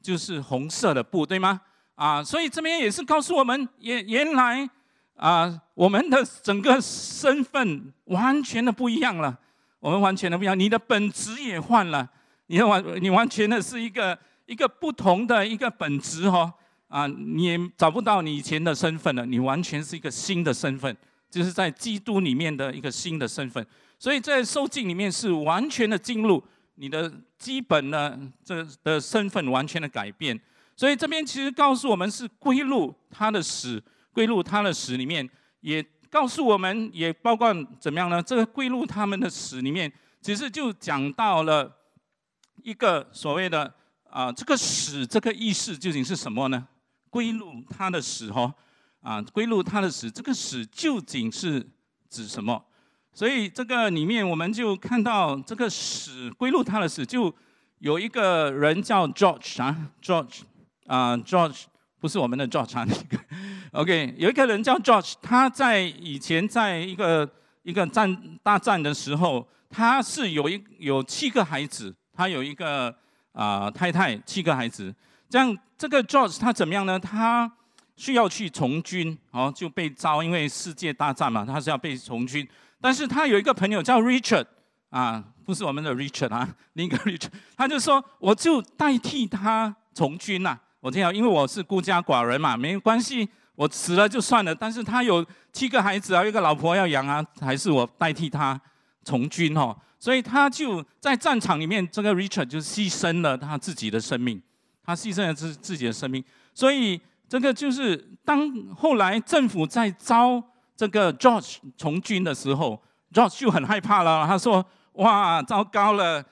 [0.00, 1.60] 就是红色的布，对吗？
[1.96, 4.68] 啊，所以这边也是告诉我们，原原来
[5.16, 9.36] 啊，我们的整个身份完全的不一样了，
[9.80, 12.08] 我们完全的不一样，你的本质也换了，
[12.46, 16.52] 你完你完全的是一个一个不同的一个本质哦，
[16.96, 20.96] 啊，你也找不到你以前的身份了，你完全是一个新的身份，
[21.30, 23.66] 就是在基督里面的一个新的身份，
[23.98, 26.42] 所以在受尽里面是完全的进入。
[26.76, 30.40] 你的基本呢，这的身份完全的改变，
[30.74, 33.82] 所以这边其实告诉我们是归入他的死，
[34.14, 35.28] 归入他的死里面，
[35.60, 38.22] 也告诉我们，也包括怎么样呢？
[38.22, 41.70] 这个归入他们的死里面，其实就讲到了
[42.62, 43.70] 一个所谓的
[44.08, 46.66] 啊，这个死这个意思究竟是什么呢？
[47.16, 48.52] 归入他的死哦，
[49.00, 51.66] 啊，归入他的死，这个死究竟是
[52.10, 52.62] 指什么？
[53.14, 57.34] 所以这个里面，我们就看到这个死归入他的死，就
[57.78, 60.42] 有一个人叫 George 啊，George
[60.86, 61.62] 啊，George
[61.98, 63.24] 不是我们的 George 啊，那个
[63.72, 67.26] OK，有一个人叫 George，他在以前在一个
[67.62, 72.94] 一个战大战的时候，他是有一有七个孩子，他有一个
[73.32, 74.94] 啊太太，七个孩子。
[75.30, 76.98] 这样这个 George 他怎么样呢？
[76.98, 77.50] 他
[77.96, 82.46] 需要去从军，哦，就被招，因为世界大战嘛，他是要被从军。
[82.80, 84.46] 但是他有一个朋友叫 Richard，
[84.90, 90.58] 啊，不是我们的 Richard 啊， 另一个 Richard，他就说，我就代替他从军呐。
[90.80, 94.54] 我这样，因为我是孤家寡人嘛，没关系，我死了就算了。
[94.54, 98.60] 但是他有七个孩子啊，一个老婆要养啊，还是我代替他
[99.04, 99.76] 从军哦。
[99.98, 104.40] 所以他就在战场里面，这个 Richard 就牺牲了他自己的生命，
[104.86, 106.24] 他牺牲了自自己的生命。
[106.54, 110.42] 所以这个就是当后来政府在招。
[110.78, 112.78] 这个 George 从军的时候
[113.10, 114.26] ，George 就很害怕了。
[114.26, 114.62] 他说
[115.00, 116.22] ：“哇，糟糕了！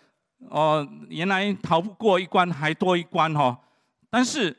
[0.51, 3.57] 哦，原来逃不过一关，还多一关哦。”
[4.11, 4.55] 但是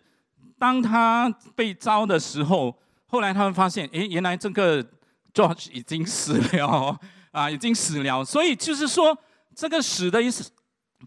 [0.58, 4.84] 当他被招的时候，后来他们发现，哎，原来这个
[5.32, 8.26] George 已经死了啊，已经死了。
[8.26, 9.16] 所以就是说，
[9.54, 10.50] 这个死的意思，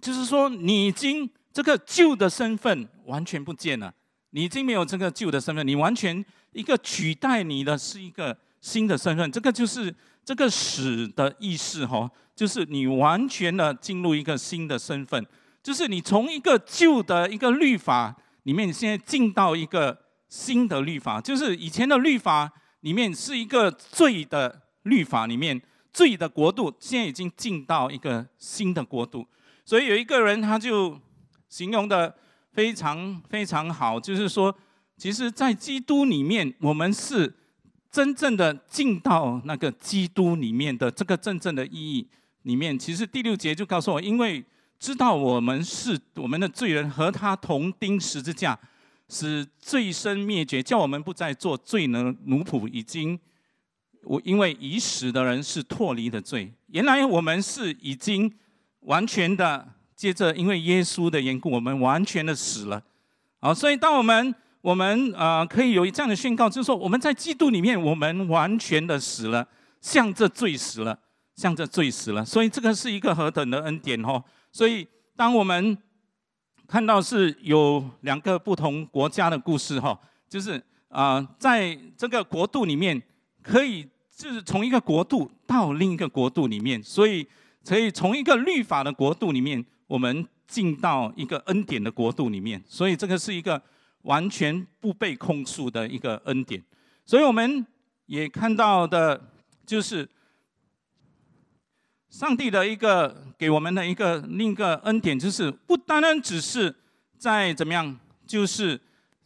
[0.00, 3.92] 就是说你已经这个旧的身份完全不见了，
[4.30, 8.38] 你已经没有这个旧的身份，你完全一个取代你的是一个。
[8.60, 9.94] 新的身份，这个就是
[10.24, 15.24] 这个死的意识哈，就是你完全的进入一个新的身份，
[15.62, 19.96] 就是你从一个旧的一个律法里面，现在进到一个
[20.28, 29.24] 新的律法，就是以前的律法里面是一个罪的律法里面，罪的国度，现在已经进到一个新的国度。
[29.64, 31.00] 所以有一个人他就
[31.48, 32.14] 形容的
[32.52, 34.54] 非常非常好，就是说，
[34.96, 37.34] 其实，在基督里面，我们是。
[37.90, 42.06] 真正的进到那个基督里面的这个真正的意义
[42.42, 44.44] 里面，其实第六节就告诉我，因为
[44.78, 48.56] 知道我们是我们的罪人，和他同钉十字架，
[49.08, 52.68] 使罪身灭绝，叫我们不再做罪人奴仆。
[52.68, 53.18] 已经，
[54.02, 58.30] 我因为已死的人是脱离的罪，原来我们是已经
[58.80, 59.66] 完全的，
[59.98, 62.80] 接着因为耶稣的缘故，我们完全的死了。
[63.40, 64.32] 好，所以当我们。
[64.60, 69.46] 我们啊，可以有这样的宣告，就是说，我们在基督里面，我们完全的死了，
[69.80, 70.98] 向着罪死了，
[71.36, 72.24] 向着罪死了。
[72.24, 74.22] 所以这个是一个何等的恩典哦！
[74.50, 75.78] 所以当我们
[76.66, 83.00] 看到是有两个不同国家的故事哈，就是啊，在这个国度里面，
[83.40, 87.24] 可以就是从一个国度到另一个国度里面，所以
[87.64, 92.62] 可以从一个律法的国度里面，我们进到一个恩典的国度里面。
[92.68, 93.60] 所以这个是一个。
[94.02, 96.62] 完全不被控诉的一个恩典，
[97.04, 97.66] 所以我们
[98.06, 99.20] 也看到的，
[99.66, 100.08] 就是
[102.08, 106.74] 上帝的一个给我们的一个另一个恩典，就是不单单只是
[107.18, 108.80] 在怎么样，就是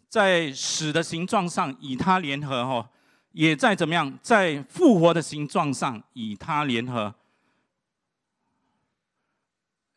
[0.08, 2.90] 在死的形状上与他联合哈，
[3.32, 7.14] 也在怎么样，在复活的形状上与他联合。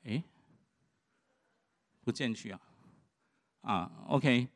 [0.03, 0.21] 哎，
[2.05, 2.59] 不进去啊，
[3.61, 4.47] 啊，OK。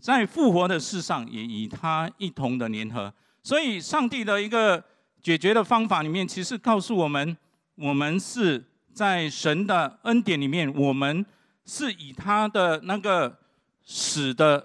[0.00, 3.12] 在复活的事上，也与他一同的联合。
[3.42, 4.82] 所以，上帝的一个
[5.20, 7.36] 解决的方法里面，其实告诉我们：
[7.74, 11.26] 我们是在神的恩典里面，我们
[11.66, 13.36] 是以他的那个
[13.84, 14.64] 死的，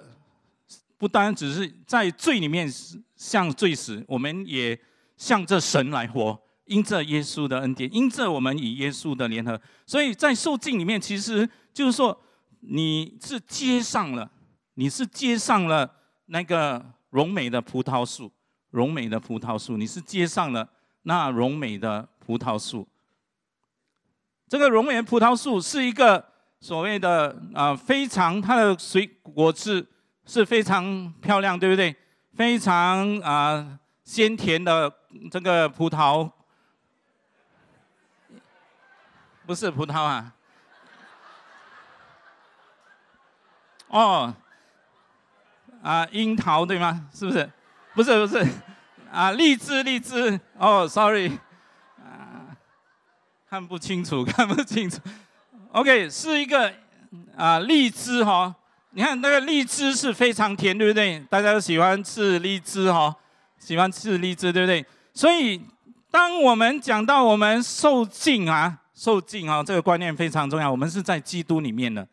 [0.97, 2.71] 不单只是在罪里面
[3.15, 4.79] 向罪死，我们也
[5.17, 6.39] 向着神来活。
[6.65, 12.19] 因着耶稣的恩典，因着我们与耶稣的联合，所以在受尽里面，其实就是说，
[12.61, 14.31] 你是接上了。
[14.79, 15.91] 你是接上了
[16.27, 18.31] 那个荣美的葡萄树，
[18.69, 20.69] 荣美的葡萄树，你是接上了
[21.01, 22.87] 那荣美的葡萄树。
[24.47, 26.23] 这个荣美的葡萄树是一个
[26.59, 29.83] 所谓的啊，非常它的水果汁
[30.25, 31.95] 是非常漂亮，对不对？
[32.35, 34.93] 非常啊鲜甜的
[35.31, 36.31] 这个葡萄，
[39.43, 40.35] 不是葡萄啊。
[43.89, 44.33] 哦，
[45.81, 47.07] 啊，樱桃对吗？
[47.13, 47.49] 是不是？
[47.93, 48.45] 不是不是，
[49.11, 50.39] 啊，荔枝荔枝。
[50.57, 51.31] 哦，sorry，
[51.97, 52.51] 啊，
[53.49, 54.99] 看不清楚， 看不清楚。
[55.71, 56.71] OK，是一个
[57.35, 58.53] 啊荔枝哈。
[58.91, 61.19] 你看那个荔枝是非常甜，对不对？
[61.29, 63.15] 大家都喜欢吃荔枝哈，
[63.59, 64.85] 喜欢吃荔枝，对不对？
[65.13, 65.61] 所以，
[66.09, 70.69] 当我们讲到我们受尽啊，受尽啊，这个观念非常重要。
[70.71, 72.07] 我们是在基督里面的。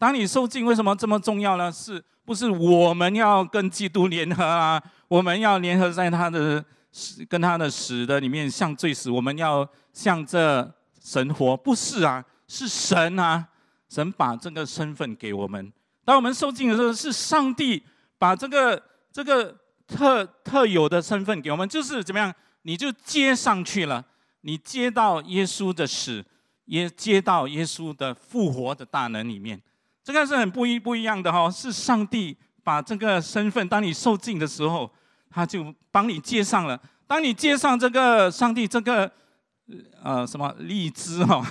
[0.00, 1.70] 当你受尽，为什么这么重要呢？
[1.70, 4.82] 是不是我们要跟基督联合啊？
[5.08, 12.24] 我们要联合在他的死跟他的死的里面，像罪死，我们要向这神活，不是啊？
[12.48, 13.46] 是神啊！
[13.90, 15.70] 神把这个身份给我们。
[16.02, 17.82] 当我们受尽的时候，是上帝
[18.18, 18.82] 把这个
[19.12, 19.54] 这个
[19.86, 22.32] 特特有的身份给我们，就是怎么样？
[22.62, 24.02] 你就接上去了，
[24.40, 26.24] 你接到耶稣的死，
[26.64, 29.60] 也接到耶稣的复活的大能里面。
[30.10, 34.90] 这个是很不一不一样的哈，是上帝把这个身份，当你受尽的时候，
[35.30, 36.76] 他就帮你接上了。
[37.06, 39.08] 当你接上这个上帝这个
[40.02, 41.46] 呃什么荔枝哈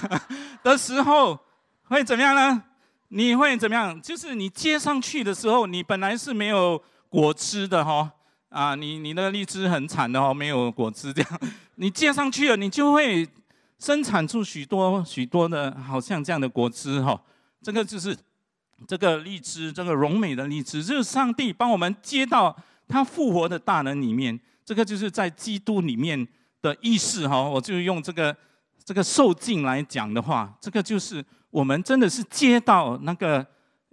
[0.62, 1.38] 的时候，
[1.84, 2.62] 会怎么样呢？
[3.08, 3.98] 你会怎么样？
[4.02, 8.12] 就是你接上去的时候，你本来是没有果汁的哈
[8.50, 11.40] 啊，你你的荔枝很惨的哦，没有果汁这样。
[11.76, 13.26] 你接上去了，你就会
[13.78, 17.18] 生产出许多许多的，好像这样的果汁哈。
[17.64, 18.14] 这个就是
[18.86, 22.54] 这个荔枝，这个荣美的荔枝，就是上帝帮我们接到
[22.86, 24.38] 他复活的大能里面。
[24.66, 26.28] 这个就是在基督里面
[26.60, 27.40] 的意识哈。
[27.42, 28.36] 我就用这个
[28.84, 33.46] 这个受尽来讲的话，这个就是我们真的是接到那个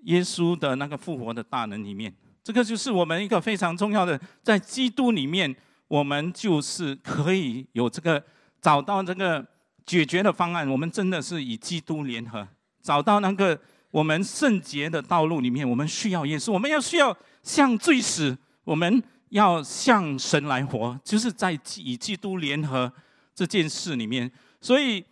[0.03, 2.13] 耶稣的那个复活的大能里面。
[2.43, 5.55] 这个就是我们一个非常重要的，在基督里面，
[5.87, 8.21] 我们就是可以有这个
[8.59, 9.45] 找到这个
[9.85, 10.67] 解决的方案。
[10.67, 12.45] 我们真的是以基督联合。
[12.81, 13.59] 找到那个
[13.91, 22.91] 我们圣洁的道路里面，我们需要耶稣，我们要需要向罪死，我们要向神来活，就是在以基督联合
[23.35, 24.31] 这件事里面。
[24.59, 25.03] 所以，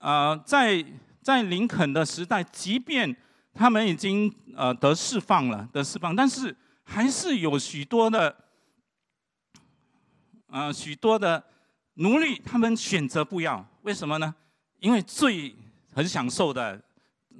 [0.00, 0.84] 呃，在
[1.22, 3.16] 在林肯的时代，即便
[3.54, 6.54] 他们已经呃得释放了，得释放，但是
[6.84, 8.36] 还是有许多的，
[10.48, 11.42] 呃，许多的
[11.94, 14.34] 奴隶，他们选择不要，为什么呢？
[14.80, 15.56] 因为罪
[15.94, 16.82] 很享受的。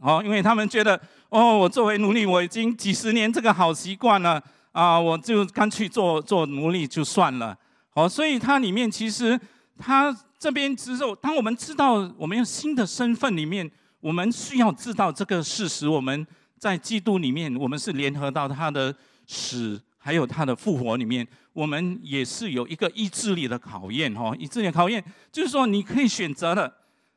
[0.01, 4.43] 哦，因为他们觉得，哦，我作为奴隶，我已经几十年这个好习惯了
[4.73, 7.57] 啊，我就干脆做做奴隶就算了。
[7.95, 9.39] 哦，所以它里面其实，
[9.79, 13.69] 它这边之后，当我们知道我们有新的身份里面，
[14.01, 16.27] 我们需要知道这个事实，我们
[16.59, 18.95] 在基督里面，我们是联合到他的
[19.27, 24.15] 死，还有他的复活里面，我们也是有一个意志力的考验。
[24.15, 26.71] 哦，意志力的考验就是说，你可以选择的，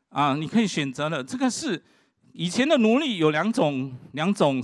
[0.09, 1.83] 啊，你可以选择的，这个是。
[2.39, 4.63] 以前的奴隶有两种、两种、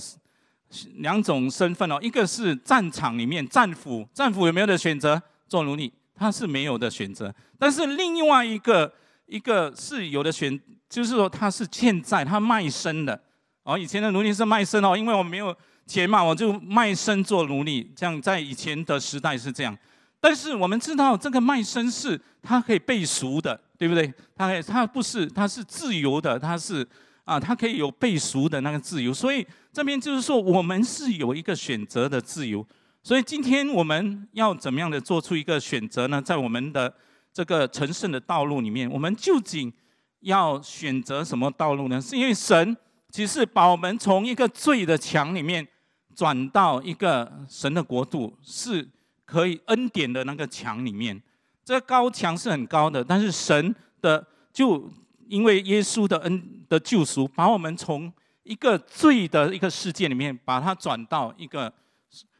[0.99, 5.91] 两种身份哦，一个是战场里面战俘，战俘有没有的选择做奴隶？
[6.15, 7.35] 他是没有的选择。
[7.59, 8.89] 但是另外一个
[9.25, 10.57] 一个是有的选，
[10.87, 13.21] 就是说他是欠债他卖身的
[13.63, 13.77] 哦。
[13.77, 15.53] 以前的奴隶是卖身哦，因为我没有
[15.85, 17.91] 钱嘛，我就卖身做奴隶。
[17.93, 19.77] 这样在以前的时代是这样。
[20.21, 24.13] 但是我们知道这个卖身是他可以被赎的，对不对？
[24.33, 26.87] 他他不是，他是自由的，他是。
[27.25, 32.65] 啊，他可以有背熟的那个自由，所以这边就是说，我们是有一个选择的自由。
[33.01, 36.21] 所以今天我们要怎么样的做出一个选择呢？
[36.21, 36.93] 在我们的
[37.33, 39.73] 这个成圣的道路里面，我们究竟
[40.19, 41.99] 要选择什么道路呢？
[41.99, 42.77] 是因为神
[43.09, 45.67] 其实把我们从一个罪的墙里面
[46.15, 48.87] 转到一个神的国度，是
[49.25, 51.19] 可以恩典的那个墙里面。
[51.63, 54.87] 这高墙是很高的，但是神的就。
[55.27, 58.11] 因为耶稣的恩的救赎，把我们从
[58.43, 61.71] 一个罪的一个世界里面，把它转到一个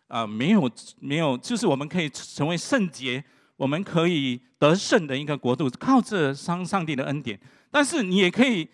[0.08, 0.70] 啊没有
[1.00, 3.24] 没有，就是我们可以成为圣洁，
[3.58, 7.40] 我们可以得胜的一个国度，靠着上上帝的恩典。
[7.72, 8.68] 但是你也可以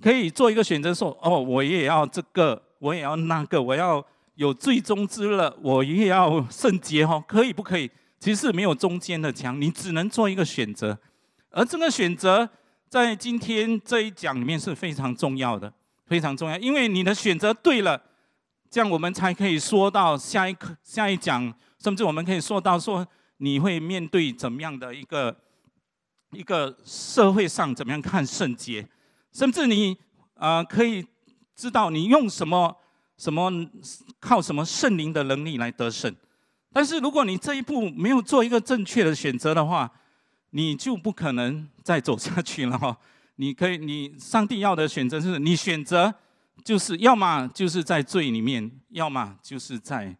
[0.00, 4.04] 可以做一个选择，说哦，我也要这个，我也要那个，我要
[4.36, 7.90] 有最终之乐，我也要圣洁哦，可以不可以？
[8.20, 10.98] 其实没有中间的墙，你只能做一个选择，
[11.50, 12.48] 而这个选择。
[12.88, 15.70] 在今天这一讲里面是非常重要的，
[16.06, 18.00] 非常重要，因为你的选择对了，
[18.70, 25.36] 这样我们才可以说到下一课、下一讲，甚至我们可以说到说你会面对怎么样的一个
[26.32, 28.88] 一个社会上怎么样看圣洁，
[29.32, 29.94] 甚至你
[30.34, 31.06] 啊可以
[31.54, 32.74] 知道你用什么
[33.18, 33.52] 什么
[34.18, 36.14] 靠什么圣灵的能力来得胜。
[36.72, 39.90] 但是如果你这一步没有做一个正确的选择的话，
[40.50, 42.96] 你就不可能再走下去了哈。
[43.36, 46.14] 你可以，你上帝要的选择是你选择。
[46.64, 50.14] 就是要么就是在罪里面，要么就是在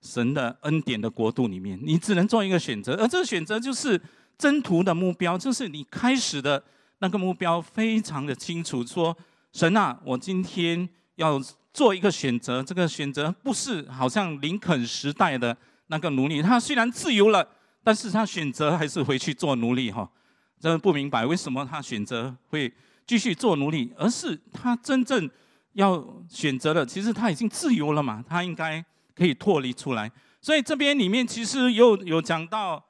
[0.00, 2.94] 神的恩典的国度里面，你只能做一个选择。
[2.94, 4.00] 而这个选择就是
[4.38, 6.60] 征途的目标，就是你开始的
[7.00, 8.84] 那个目标非常的清楚。
[8.84, 9.14] 说
[9.52, 11.38] 神啊，我今天要
[11.74, 15.54] 做一个选择，这个选择不是好像林肯时代的
[15.88, 17.46] 那个奴隶，他虽然自由了，
[17.84, 20.10] 但是他选择还是回去做奴隶哈。
[20.58, 22.72] 真的不明白为什么他选择会
[23.06, 25.30] 继续做奴隶，而是他真正。
[25.74, 28.80] 要选择的，其实他已经自由了嘛，他应该
[29.12, 30.08] 可以脱离出来。
[30.40, 32.80] 所以这边里面其实又有讲到，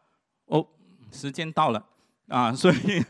[0.45, 0.67] 哦，
[1.11, 1.83] 时间到了
[2.29, 3.03] 啊， 所以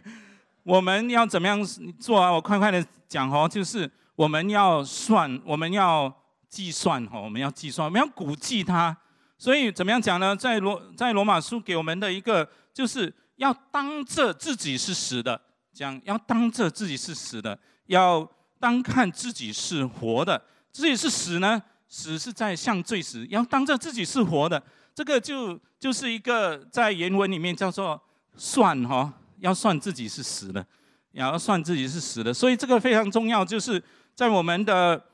[0.62, 1.60] 我们要怎么样
[1.98, 2.30] 做啊？
[2.30, 8.96] 我快快的讲哦，就是我们要算，我们要计算哦，我们要计算，我们要估计它。
[9.38, 10.34] 所以怎么样讲呢？
[10.34, 15.40] 在罗在罗马书给我们的一个，就是要当这自己是死的，
[15.72, 18.28] 讲要当这自己是死的，要。
[18.60, 21.62] 当看自己是活的，自己是死呢？
[21.86, 24.62] 死是在向罪死，要当着自己是活的，
[24.94, 28.00] 这个就就是一个在原文里面叫做
[28.36, 30.64] 算哈，要算自己是死的，
[31.10, 33.82] 也要算自己是死的，所以这个非常重要，就是
[34.14, 35.04] 在我们的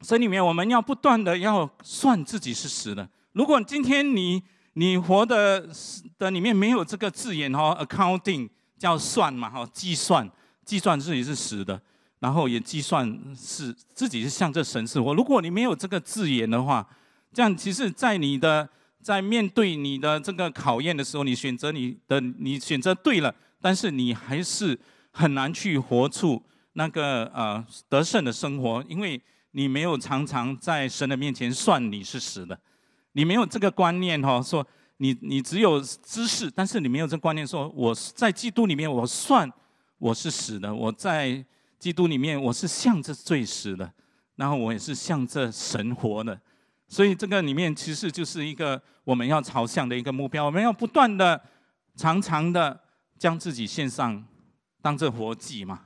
[0.00, 3.06] 身里面，我们要不断的要算自己是死的。
[3.32, 4.42] 如果今天你
[4.74, 5.68] 你活的
[6.18, 10.30] 的里面没有这个字眼哈，accounting 叫算嘛哈，计算
[10.64, 11.80] 计算自己是死的。
[12.20, 15.12] 然后也计算是自己是向着神是活。
[15.12, 16.88] 如果你没有这个字眼的话，
[17.32, 18.68] 这样其实，在你的
[19.00, 24.78] 在面对你的这个考验的时候，你选择你的你选择对了，但是你还是
[25.10, 26.40] 很难去活出
[26.74, 29.20] 那个呃得胜的生活，因为
[29.50, 32.56] 你没有常常在神的面前算你是死的，
[33.12, 34.66] 你没有这个观念哈，说
[34.98, 39.50] 你你只有知识，但是你没有这观念，说我在基督里面我算
[39.98, 41.44] 我是死的，我在。
[41.82, 43.92] 基督里面，我是向着罪死的，
[44.36, 46.40] 然后我也是向着神活的，
[46.86, 50.46] 所以这个里面其实就是一个我们要朝向的一个目标。
[50.46, 51.42] 我们要不断的、
[51.96, 52.80] 常常的
[53.18, 54.24] 将自己献上，
[54.80, 55.80] 当这活祭嘛，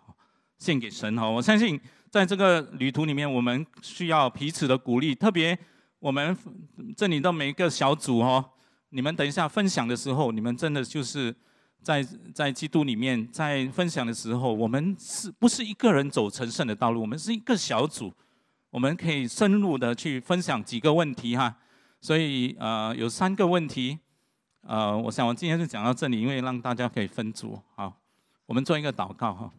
[0.58, 1.26] 献给神哈。
[1.26, 5.58] 我相信在这个旅途里面，我们需要彼此的鼓励，特别
[6.06, 6.36] 我们
[6.96, 8.52] 这里的每一个小组哦，
[8.90, 11.34] 你们等一下分享的时候，你们真的就是。
[11.82, 12.02] 在
[12.34, 17.00] 在基督里面，在分享的时候，我们是不是一个人走成圣的道路？
[17.00, 18.12] 我们是一个小组，
[18.70, 21.54] 我们可以深入的去分享几个问题哈。
[22.00, 24.00] 所以呃，有三个问题，
[24.62, 27.56] 呃，我想我今天就讲到这里，因为让大家可以分组。
[27.76, 27.96] 好，
[28.46, 29.52] 我们做一个祷告哈。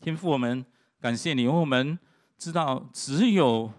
[0.00, 0.64] 天父，我们
[1.00, 1.98] 感谢你，因为我们
[2.38, 3.72] 知道，只有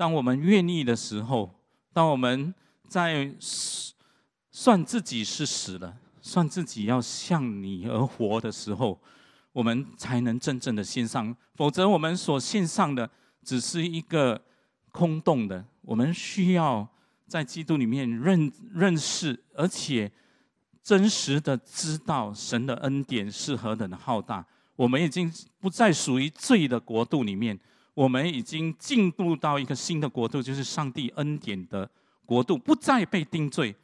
[0.00, 1.54] 当我们愿意的时候，
[1.92, 2.54] 当我们
[2.88, 3.30] 在
[4.50, 5.94] 算自己是死了。
[6.22, 8.98] 算自己要向你而活的时候，
[9.52, 11.36] 我们才能真正的献上。
[11.54, 13.10] 否则，我们所献上的
[13.44, 14.40] 只是一个
[14.90, 15.62] 空洞的。
[15.82, 16.88] 我们需要
[17.26, 20.10] 在基督里面认认识，而且
[20.82, 24.46] 真实的知道神的恩典是何等的浩大。
[24.76, 27.58] 我们已经不再属于罪的国度里面，
[28.00, 31.88] 我们已经进入到一个新的国度，就是上帝恩典的
[32.24, 33.74] 国度，不再被定罪，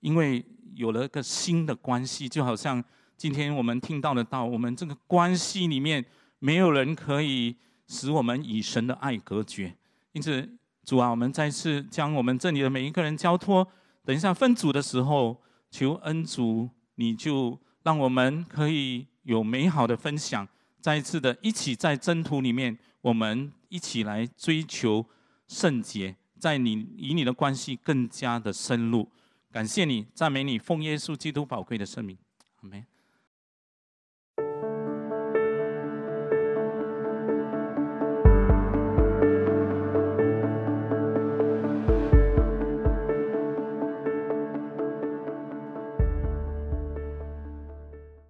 [0.00, 0.44] 因为。
[0.74, 2.84] 有了一个新的关系，就好像
[3.16, 6.04] 今天我们听到的道，我们这个关系里面
[6.38, 7.56] 没有人可以
[7.88, 9.74] 使我们与神的爱隔绝。
[10.12, 10.48] 因此，
[10.84, 13.66] 主啊，我们再次将我们这里的每一个人交托。
[14.04, 15.36] 等一下分组的时候，
[15.68, 20.46] 求恩主，你就让我们可以有美好的分享。
[20.80, 25.06] 再一次的一起在征途里面，我们一起来追求
[25.46, 29.08] 圣洁，在你与你的关系更加的深入。
[29.50, 32.18] 感谢你，赞美你，奉耶稣基督宝贵的圣名，
[32.60, 32.84] 阿门。